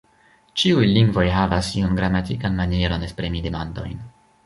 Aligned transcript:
Ĉiuj 0.61 0.87
lingvoj 0.95 1.27
havas 1.35 1.71
iun 1.83 2.01
gramatikan 2.01 2.61
manieron 2.63 3.09
esprimi 3.11 3.47
demandojn. 3.49 4.07